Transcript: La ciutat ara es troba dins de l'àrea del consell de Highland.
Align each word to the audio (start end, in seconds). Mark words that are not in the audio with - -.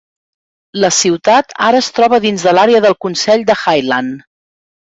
La 0.85 0.89
ciutat 0.99 1.53
ara 1.67 1.79
es 1.83 1.91
troba 1.99 2.21
dins 2.25 2.47
de 2.47 2.57
l'àrea 2.59 2.81
del 2.87 2.99
consell 3.07 3.47
de 3.51 3.61
Highland. 3.67 4.29